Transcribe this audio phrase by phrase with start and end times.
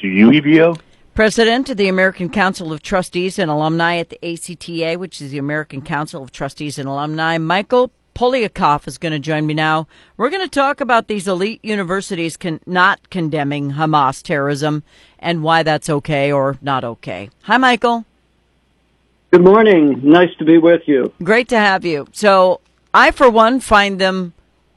[0.00, 0.80] to UEBO.
[1.14, 5.38] President of the American Council of Trustees and Alumni at the ACTA, which is the
[5.38, 9.86] American Council of Trustees and Alumni, Michael Poliakoff is going to join me now.
[10.16, 14.82] We're going to talk about these elite universities con- not condemning Hamas terrorism
[15.18, 17.30] and why that's okay or not okay.
[17.42, 18.04] Hi, Michael.
[19.30, 20.00] Good morning.
[20.02, 21.12] Nice to be with you.
[21.22, 22.08] Great to have you.
[22.12, 22.60] So,
[22.92, 24.32] I, for one, find them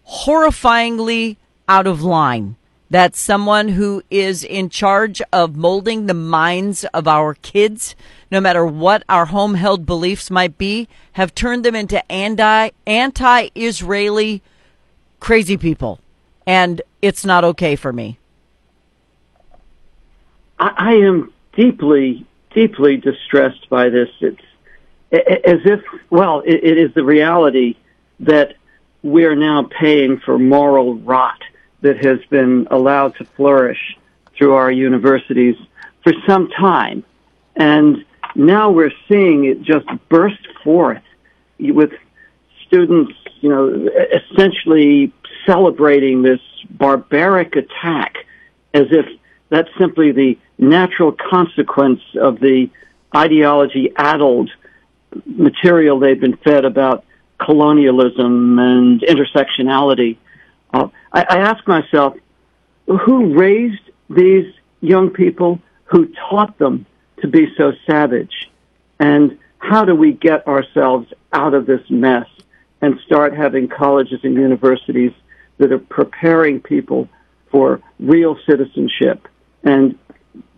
[0.08, 1.38] horrifyingly
[1.68, 2.56] out of line.
[2.94, 7.96] That someone who is in charge of molding the minds of our kids,
[8.30, 14.44] no matter what our home held beliefs might be, have turned them into anti Israeli
[15.20, 16.02] crazy people.
[16.46, 18.20] And it's not okay for me.
[20.60, 24.10] I, am deeply, deeply distressed by this.
[24.20, 24.46] It's
[25.12, 25.82] as if,
[26.12, 27.76] well, it, it is the reality
[28.20, 28.54] that
[29.02, 31.42] we're now paying for moral rot
[31.84, 33.98] that has been allowed to flourish
[34.36, 35.56] through our universities
[36.04, 37.04] for some time.
[37.56, 38.04] And
[38.36, 41.04] now we're seeing it just burst forth
[41.60, 41.92] with
[42.66, 45.14] students, you know, essentially
[45.46, 48.16] celebrating this barbaric attack
[48.74, 49.06] as if
[49.50, 52.70] that's simply the natural consequence of the
[53.16, 54.50] ideology addled
[55.26, 57.06] material they've been fed about
[57.38, 60.18] colonialism and intersectionality.
[61.14, 62.16] I, I ask myself,
[62.88, 65.60] who raised these young people?
[65.86, 66.86] Who taught them
[67.22, 68.50] to be so savage?
[69.00, 72.28] And how do we get ourselves out of this mess
[72.82, 75.14] and start having colleges and universities
[75.58, 77.08] that are preparing people
[77.50, 79.28] for real citizenship
[79.64, 79.98] and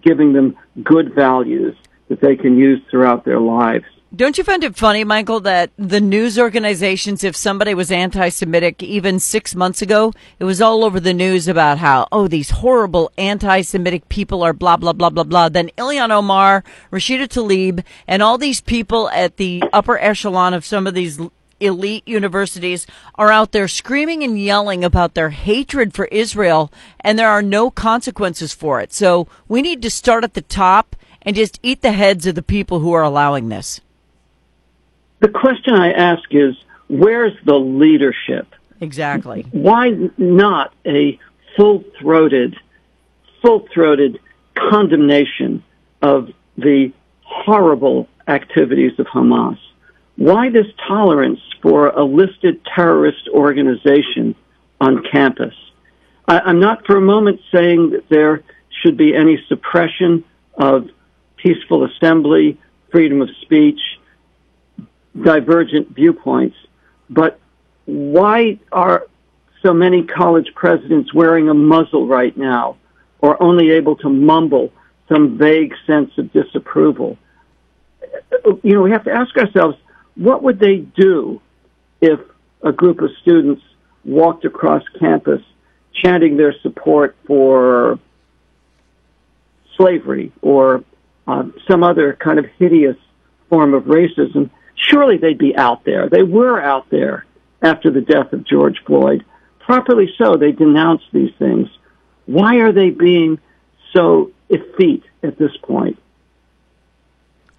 [0.02, 1.76] giving them good values
[2.08, 3.86] that they can use throughout their lives?
[4.16, 8.82] Don't you find it funny, Michael, that the news organizations, if somebody was anti Semitic
[8.82, 13.12] even six months ago, it was all over the news about how, oh, these horrible
[13.18, 15.50] anti Semitic people are blah, blah, blah, blah, blah.
[15.50, 20.88] Then Ilhan Omar, Rashida Tlaib, and all these people at the upper echelon of some
[20.88, 21.20] of these
[21.60, 27.30] elite universities are out there screaming and yelling about their hatred for Israel, and there
[27.30, 28.94] are no consequences for it.
[28.94, 32.44] So we need to start at the top and just eat the heads of the
[32.44, 33.82] people who are allowing this.
[35.20, 36.56] The question I ask is,
[36.88, 38.54] where's the leadership?
[38.82, 39.46] Exactly.
[39.52, 41.20] Why not a
[41.56, 42.56] full-throated,
[43.42, 44.20] full-throated
[44.56, 45.64] condemnation
[46.02, 49.58] of the horrible activities of Hamas?
[50.18, 54.36] Why this tolerance for a listed terrorist organization
[54.80, 55.54] on campus?
[56.28, 58.44] I, am not for a moment saying that there
[58.82, 60.24] should be any suppression
[60.56, 60.90] of
[61.38, 62.60] peaceful assembly,
[62.92, 63.80] freedom of speech,
[65.22, 66.56] divergent viewpoints.
[67.10, 67.40] But
[67.86, 69.08] why are
[69.62, 72.78] so many college presidents wearing a muzzle right now
[73.20, 74.72] or only able to mumble
[75.10, 77.18] some vague sense of disapproval?
[78.64, 79.78] You know, we have to ask ourselves,
[80.16, 81.42] what would they do
[82.02, 82.20] if
[82.62, 83.62] a group of students
[84.04, 85.42] walked across campus
[85.94, 88.00] chanting their support for
[89.78, 90.84] slavery or
[91.28, 92.98] uh, some other kind of hideous
[93.50, 96.10] form of racism surely they'd be out there.
[96.10, 97.26] They were out there
[97.62, 99.26] after the death of George Floyd.
[99.60, 101.68] Properly so, they denounced these things.
[102.26, 103.40] Why are they being
[103.94, 105.98] so effete at this point?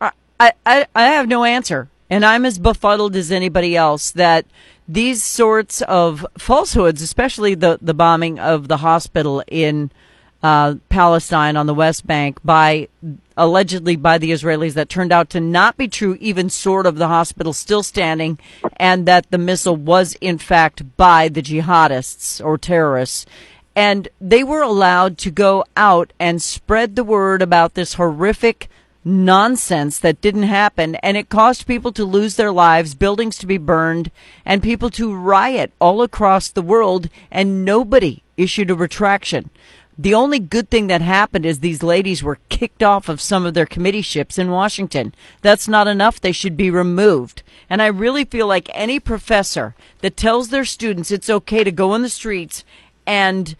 [0.01, 1.89] I, I, I have no answer.
[2.09, 4.47] And I'm as befuddled as anybody else that
[4.87, 9.91] these sorts of falsehoods, especially the, the bombing of the hospital in
[10.43, 12.89] uh, Palestine on the West Bank by
[13.37, 17.09] allegedly by the Israelis that turned out to not be true, even sort of the
[17.09, 18.39] hospital still standing,
[18.77, 23.27] and that the missile was in fact by the jihadists or terrorists.
[23.75, 28.71] And they were allowed to go out and spread the word about this horrific
[29.05, 30.97] nonsense that didn't happen.
[30.97, 34.11] And it caused people to lose their lives, buildings to be burned,
[34.45, 37.09] and people to riot all across the world.
[37.31, 39.51] And nobody issued a retraction.
[39.99, 43.55] The only good thing that happened is these ladies were kicked off of some of
[43.55, 45.15] their committee ships in Washington.
[45.41, 46.21] That's not enough.
[46.21, 47.43] They should be removed.
[47.71, 51.95] And I really feel like any professor that tells their students it's okay to go
[51.95, 52.63] in the streets
[53.07, 53.57] and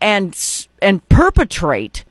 [0.00, 2.04] and and perpetrate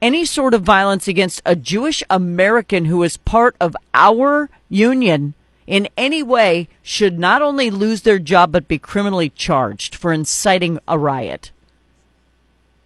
[0.00, 5.34] any sort of violence against a Jewish American who is part of our union
[5.68, 10.80] in any way should not only lose their job but be criminally charged for inciting
[10.88, 11.52] a riot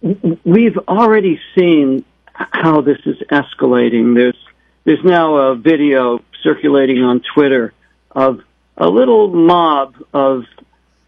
[0.01, 4.15] we've already seen how this is escalating.
[4.15, 4.37] There's
[4.83, 7.73] there's now a video circulating on Twitter
[8.11, 8.41] of
[8.77, 10.45] a little mob of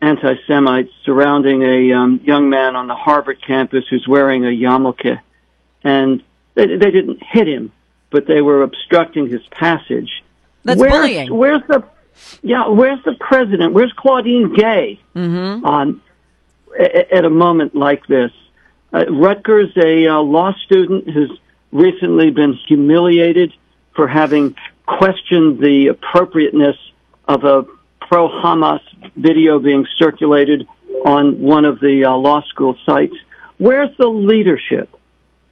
[0.02, 5.20] anti-Semites surrounding a um, young man on the Harvard campus who's wearing a yarmulke.
[5.84, 6.24] and
[6.56, 7.72] they, they didn't hit him,
[8.10, 10.24] but they were obstructing his passage.
[10.64, 11.34] That's where's, bullying.
[11.36, 11.84] Where's the
[12.42, 12.68] yeah?
[12.68, 13.74] Where's the president?
[13.74, 15.66] Where's Claudine Gay Mm-hmm.
[15.66, 16.02] on
[16.78, 18.32] at a moment like this?
[18.94, 21.30] Uh, Rutgers, a uh, law student, has
[21.72, 23.54] recently been humiliated
[23.96, 24.56] for having
[24.86, 26.76] questioned the appropriateness
[27.28, 27.66] of a
[28.02, 28.82] pro-Hamas
[29.16, 30.68] video being circulated
[31.06, 33.16] on one of the uh, law school sites.
[33.58, 34.90] Where's the leadership?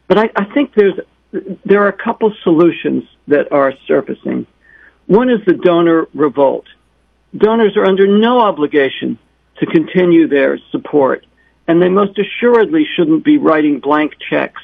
[0.07, 0.99] But I, I think there's
[1.65, 4.47] there are a couple solutions that are surfacing.
[5.07, 6.65] One is the donor revolt.
[7.35, 9.19] Donors are under no obligation
[9.59, 11.25] to continue their support,
[11.67, 14.61] and they most assuredly shouldn't be writing blank checks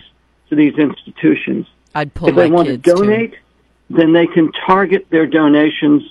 [0.49, 1.67] to these institutions.
[1.93, 3.05] I'd pull if they want to kids too.
[3.05, 3.35] donate,
[3.89, 6.03] then they can target their donations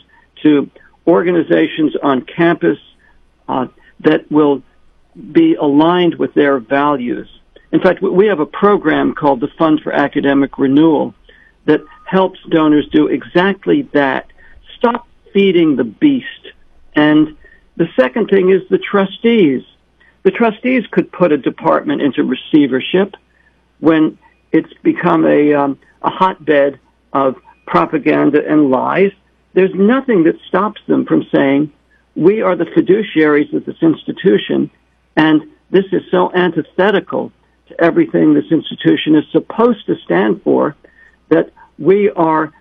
[0.42, 0.70] to
[1.06, 2.78] organizations on campus
[3.48, 3.66] uh,
[4.00, 4.62] that will
[5.32, 7.28] be aligned with their values.
[7.72, 11.14] In fact, we have a program called the Fund for Academic Renewal
[11.64, 14.26] that helps donors do exactly that.
[14.76, 16.26] Stop feeding the beast.
[16.94, 17.36] And
[17.76, 19.62] the second thing is the trustees.
[20.22, 23.14] The trustees could put a department into receivership
[23.80, 24.18] when
[24.52, 26.78] it's become a, um, a hotbed
[27.12, 27.36] of
[27.66, 29.12] propaganda and lies.
[29.54, 31.72] There's nothing that stops them from saying,
[32.14, 34.70] we are the fiduciaries of this institution,
[35.16, 37.32] and this is so antithetical
[37.68, 40.76] to everything this institution is supposed to stand for
[41.30, 42.52] that we are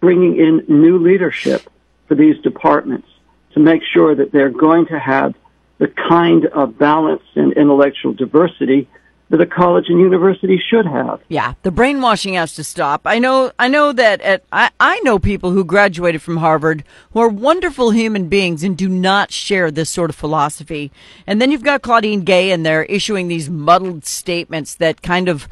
[0.00, 1.62] bringing in new leadership
[2.08, 3.08] for these departments
[3.54, 5.34] to make sure that they're going to have
[5.78, 8.88] the kind of balance and intellectual diversity
[9.28, 11.20] that a college and university should have.
[11.28, 13.02] Yeah, the brainwashing has to stop.
[13.04, 17.20] I know, I know that at, I, I know people who graduated from Harvard who
[17.20, 20.92] are wonderful human beings and do not share this sort of philosophy.
[21.26, 25.48] And then you've got Claudine Gay and they're issuing these muddled statements that kind of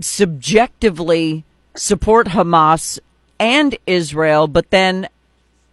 [0.00, 1.44] subjectively
[1.74, 2.98] support Hamas
[3.38, 5.08] and Israel, but then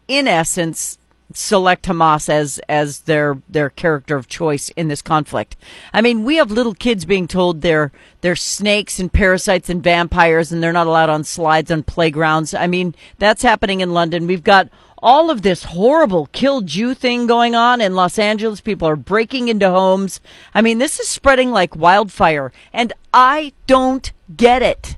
[0.07, 0.97] in essence
[1.33, 5.55] select Hamas as as their their character of choice in this conflict.
[5.93, 7.91] I mean, we have little kids being told they're
[8.21, 12.53] they're snakes and parasites and vampires and they're not allowed on slides on playgrounds.
[12.53, 14.27] I mean, that's happening in London.
[14.27, 18.61] We've got all of this horrible kill Jew thing going on in Los Angeles.
[18.61, 20.21] People are breaking into homes.
[20.53, 24.97] I mean, this is spreading like wildfire and I don't get it.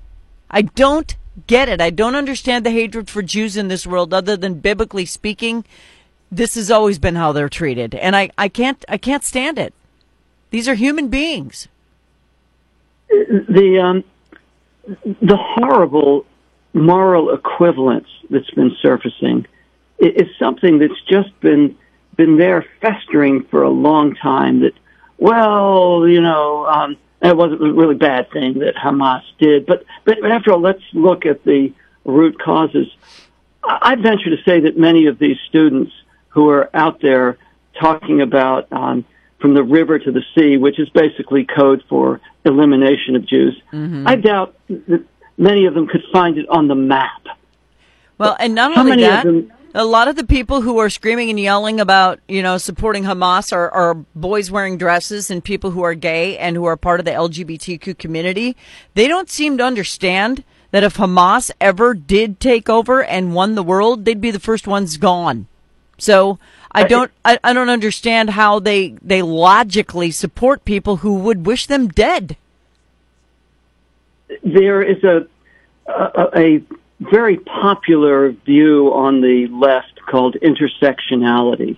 [0.52, 1.16] I don't
[1.48, 1.82] get it.
[1.82, 5.66] I don't understand the hatred for Jews in this world other than biblically speaking
[6.36, 9.74] this has always been how they're treated and I, I can't I can't stand it.
[10.50, 11.68] These are human beings.
[13.10, 14.04] The um,
[15.22, 16.26] the horrible
[16.74, 19.48] moral equivalence that's been surfacing
[20.00, 21.78] is something that's just been
[22.18, 24.62] been there festering for a long time.
[24.62, 24.74] That
[25.18, 30.24] well, you know, um, it wasn't a really bad thing that Hamas did, but but,
[30.26, 31.72] after all, let's look at the
[32.04, 32.88] root causes.
[33.64, 35.92] I venture to say that many of these students
[36.36, 37.38] who are out there
[37.80, 39.06] talking about um,
[39.40, 43.60] from the river to the sea, which is basically code for elimination of Jews.
[43.74, 45.04] I doubt that
[45.38, 47.26] many of them could find it on the map.
[48.18, 51.40] Well, and not only that, them- a lot of the people who are screaming and
[51.40, 55.94] yelling about, you know, supporting Hamas are, are boys wearing dresses and people who are
[55.96, 58.56] gay and who are part of the LGBTQ community.
[58.94, 63.64] They don't seem to understand that if Hamas ever did take over and won the
[63.64, 65.48] world, they'd be the first ones gone.
[65.98, 66.40] So
[66.72, 71.68] I don't, I, I don't understand how they, they logically support people who would wish
[71.68, 72.36] them dead.
[74.44, 75.28] there is a,
[75.88, 76.62] a a
[77.00, 81.78] very popular view on the left called intersectionality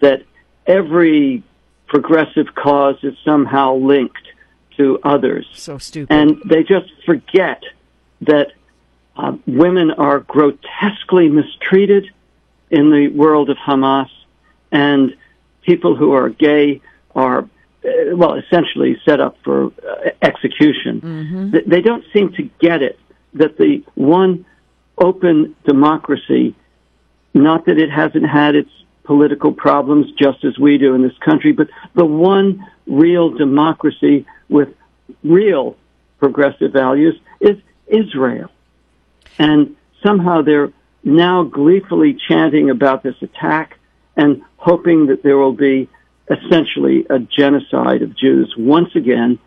[0.00, 0.22] that
[0.66, 1.42] every
[1.86, 4.26] progressive cause is somehow linked
[4.76, 6.12] to others So stupid.
[6.12, 7.62] and they just forget
[8.22, 8.52] that
[9.16, 12.10] uh, women are grotesquely mistreated
[12.70, 14.10] in the world of Hamas,
[14.70, 15.14] and
[15.62, 16.80] people who are gay
[17.14, 21.50] are, uh, well, essentially set up for uh, execution.
[21.52, 22.98] Th- They don't seem to get it
[23.34, 24.44] that the one
[24.98, 26.54] open democracy,
[27.34, 28.70] not that it hasn't had its
[29.04, 34.68] political problems just as we do in this country, but the one real democracy with
[35.24, 35.76] real
[36.18, 37.56] progressive values is
[37.86, 38.50] Israel.
[39.38, 40.72] And somehow they're
[41.04, 43.78] now gleefully chanting about this attack
[44.16, 45.88] and hoping that there will be
[46.30, 49.38] essentially a genocide of Jews once again,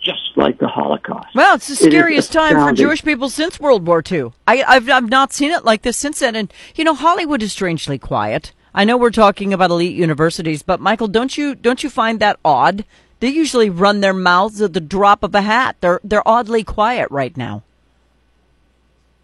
[0.00, 1.34] just like the Holocaust.
[1.34, 2.72] Well, it's the It scariest time for.
[2.72, 4.32] Jewish people since World War II.
[4.46, 6.36] I, I've, I've not seen it like this since then.
[6.36, 8.52] And, you know, Hollywood is strangely quiet.
[8.72, 12.38] I know we're talking about elite universities, but Michael, don't you, don't you find that
[12.44, 12.84] odd
[13.20, 15.76] They usually run their mouths at the drop of a hat.
[15.80, 17.62] They're they're oddly quiet right now.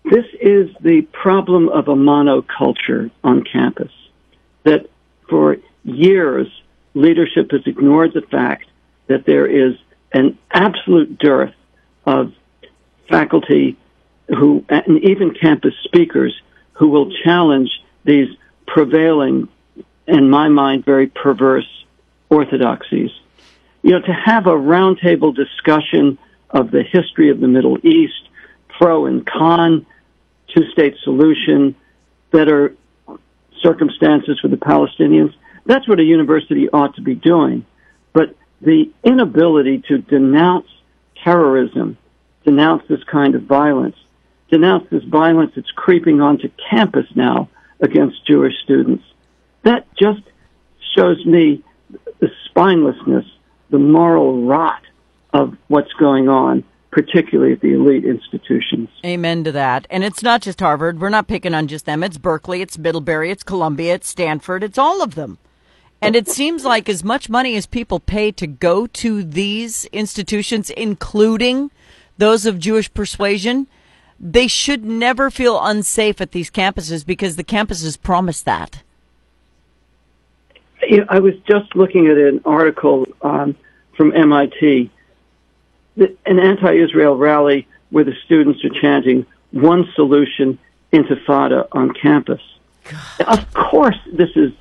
[0.08, 3.90] This is the problem of a monoculture on campus.
[4.62, 4.88] That
[5.28, 6.46] for years,
[6.94, 8.66] leadership has ignored the fact
[9.08, 9.74] that there is
[10.12, 11.54] an absolute dearth
[12.04, 12.32] of
[13.08, 13.76] faculty
[14.28, 16.40] who, and even campus speakers
[16.74, 17.70] who will challenge
[18.04, 18.28] these
[18.66, 19.48] prevailing,
[20.06, 21.68] in my mind, very perverse
[22.30, 23.10] orthodoxies.
[23.82, 26.18] You know, to have a roundtable discussion
[26.50, 28.28] of the history of the Middle East,
[28.78, 29.84] pro and con,
[30.54, 31.74] two state solution,
[32.30, 32.74] better
[33.60, 35.34] circumstances for the Palestinians.
[35.64, 37.64] That's what a university ought to be doing.
[38.12, 40.68] But the inability to denounce
[41.22, 41.98] terrorism,
[42.44, 43.96] denounce this kind of violence,
[44.50, 47.48] denounce this violence that's creeping onto campus now
[47.80, 49.04] against Jewish students,
[49.64, 50.22] that just
[50.94, 51.62] shows me
[52.20, 53.26] the spinelessness,
[53.70, 54.82] the moral rot
[55.32, 56.64] of what's going on
[56.96, 58.88] particularly at the elite institutions.
[59.04, 59.86] Amen to that.
[59.90, 60.98] And it's not just Harvard.
[60.98, 62.02] We're not picking on just them.
[62.02, 65.36] It's Berkeley, it's Middlebury, it's Columbia, it's Stanford, it's all of them.
[66.00, 70.70] And it seems like as much money as people pay to go to these institutions,
[70.70, 71.70] including
[72.16, 73.66] those of Jewish persuasion,
[74.18, 78.82] they should never feel unsafe at these campuses because the campuses promise that.
[81.10, 83.54] I was just looking at an article um,
[83.98, 84.90] from MIT
[85.96, 90.58] an anti-Israel rally where the students are chanting one solution
[90.92, 92.40] intifada on campus.
[92.84, 93.38] God.
[93.38, 94.52] Of course, this is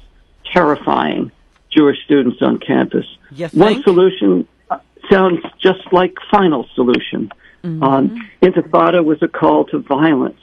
[0.52, 1.32] terrifying
[1.70, 3.06] Jewish students on campus.
[3.54, 4.80] One solution uh,
[5.12, 7.32] sounds just like final solution.
[7.64, 7.84] Mm-hmm.
[7.84, 10.40] Um, intifada was a call to violence.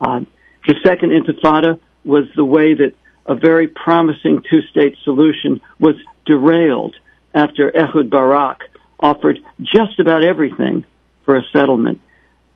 [0.00, 0.20] Uh,
[0.66, 2.94] the second intifada was the way that
[3.26, 5.96] a very promising two-state solution was
[6.26, 6.96] derailed
[7.34, 8.69] after Ehud Barak
[9.00, 10.84] offered just about everything
[11.24, 12.00] for a settlement.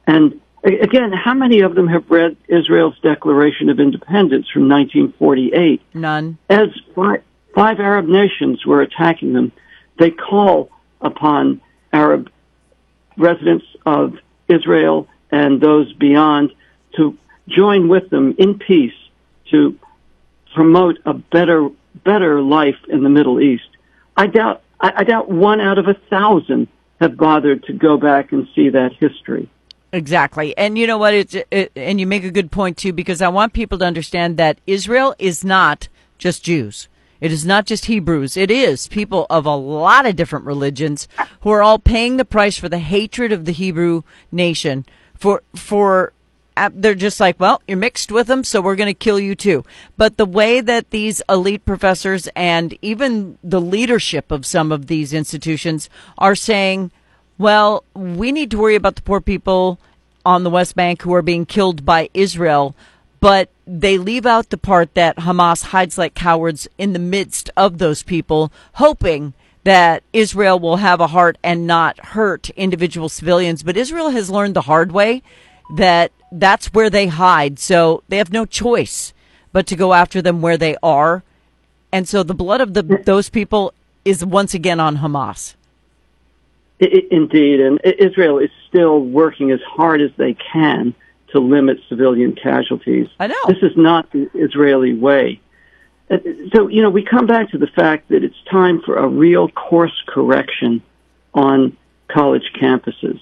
[0.06, 5.82] And again, how many of them have read Israel's Declaration of Independence from 1948?
[5.94, 6.38] None.
[6.48, 7.22] As five,
[7.54, 9.52] five Arab nations were attacking them,
[9.98, 10.70] they call
[11.00, 11.60] upon
[11.92, 12.30] Arab
[13.16, 16.52] residents of Israel and those beyond
[16.96, 17.16] to
[17.48, 18.94] join with them in peace
[19.50, 19.78] to
[20.54, 21.68] promote a better
[22.04, 23.68] better life in the Middle East.
[24.16, 26.68] I doubt I, I doubt one out of a thousand
[27.00, 29.50] have bothered to go back and see that history.
[29.92, 30.56] Exactly.
[30.56, 31.14] And you know what?
[31.14, 34.36] It's, it, and you make a good point too, because I want people to understand
[34.36, 35.88] that Israel is not
[36.18, 36.88] just Jews.
[37.20, 38.36] It is not just Hebrews.
[38.36, 41.08] It is people of a lot of different religions
[41.40, 44.02] who are all paying the price for the hatred of the Hebrew
[44.32, 46.12] nation for, for
[46.56, 49.34] Uh, they're just like, well, you're mixed with them, so we're going to kill you
[49.34, 49.64] too.
[49.96, 55.12] But the way that these elite professors and even the leadership of some of these
[55.12, 56.92] institutions are saying,
[57.38, 59.80] well, we need to worry about the poor people
[60.25, 62.76] on the West Bank who are being killed by Israel,
[63.20, 67.78] but they leave out the part that Hamas hides like cowards in the midst of
[67.78, 69.34] those people, hoping
[69.64, 73.62] that Israel will have a heart and not hurt individual civilians.
[73.62, 75.23] But Israel has learned the hard way
[75.76, 77.58] that that's where they hide.
[77.58, 79.12] So they have no choice
[79.52, 81.22] but to go after them where they are.
[81.92, 83.04] And so the blood of the, mm.
[83.04, 83.72] those people
[84.04, 85.54] is once again on Hamas.
[86.80, 87.60] Indeed.
[87.60, 90.94] And Israel is still working as hard as they can
[91.28, 93.08] to limit civilian casualties.
[93.18, 93.34] I know.
[93.46, 95.40] This is not the Israeli way.
[96.10, 96.18] Uh,
[96.54, 99.48] so, you know, we come back to the fact that it's time for a real
[99.48, 100.82] course correction
[101.32, 101.76] on
[102.08, 103.20] college campuses.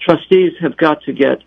[0.00, 1.42] Trustees have got to get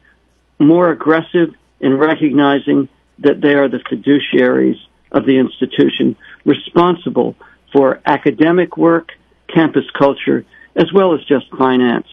[0.59, 2.89] more aggressive in recognizing
[3.19, 4.77] that they are the fiduciaries
[5.11, 7.35] of the institution responsible
[7.71, 9.11] for academic work,
[9.47, 12.07] campus culture, as well as just finance.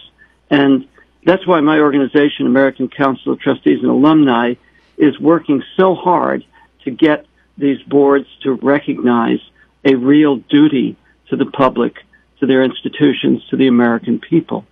[0.51, 0.87] And
[1.25, 4.55] that's why my organization, American Council of Trustees and Alumni,
[4.97, 6.45] is working so hard
[6.85, 7.27] to get
[7.59, 9.41] these boards to recognize
[9.85, 10.97] a real duty
[11.29, 11.97] to the public,
[12.41, 14.65] to their institutions, to the American people.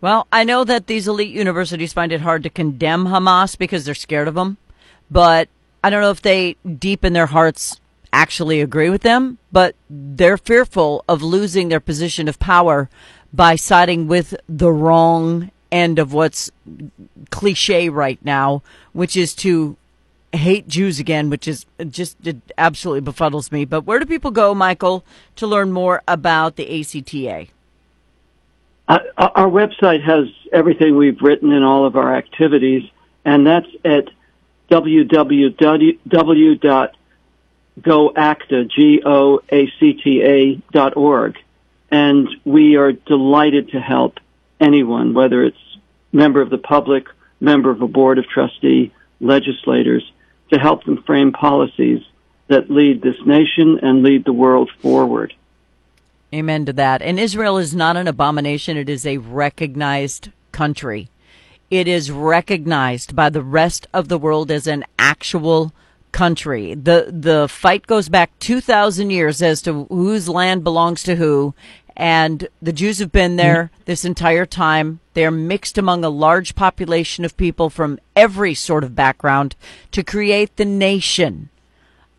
[0.00, 3.94] Well, I know that these elite universities find it hard to condemn Hamas because they're
[3.94, 4.56] scared of them,
[5.10, 5.48] but
[5.84, 7.80] I don't know if they deep in their hearts
[8.12, 12.88] actually agree with them, but they're fearful of losing their position of power
[13.32, 16.50] by siding with the wrong end of what's
[17.30, 19.76] cliche right now, which is to
[20.32, 23.64] hate Jews again, which is just it absolutely befuddles me.
[23.64, 25.04] But where do people go, Michael,
[25.36, 27.48] to learn more about the ACTA?
[28.90, 32.82] Uh, our website has everything we've written in all of our activities,
[33.24, 34.08] and that's at
[34.68, 36.90] www.goacta,
[38.76, 41.38] G-O-A-C-T-A dot org.
[41.92, 44.18] and we are delighted to help
[44.58, 45.78] anyone, whether it's
[46.12, 47.06] member of the public,
[47.38, 50.02] member of a board of trustee, legislators,
[50.52, 52.00] to help them frame policies
[52.48, 55.32] that lead this nation and lead the world forward.
[56.32, 57.02] Amen to that.
[57.02, 61.10] And Israel is not an abomination, it is a recognized country.
[61.70, 65.72] It is recognized by the rest of the world as an actual
[66.12, 66.74] country.
[66.74, 71.54] The the fight goes back 2000 years as to whose land belongs to who
[72.00, 73.82] and the Jews have been there mm-hmm.
[73.84, 75.00] this entire time.
[75.12, 79.54] They're mixed among a large population of people from every sort of background
[79.92, 81.50] to create the nation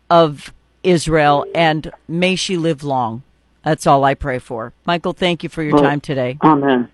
[0.08, 0.52] of
[0.84, 3.24] Israel, and may she live long.
[3.64, 4.72] That's all I pray for.
[4.86, 6.38] Michael, thank you for your Well, time today.
[6.42, 6.88] Amen.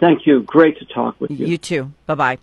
[0.00, 0.42] Thank you.
[0.42, 1.46] Great to talk with you.
[1.46, 1.92] You too.
[2.06, 2.38] Bye bye.